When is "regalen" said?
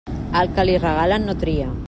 0.87-1.29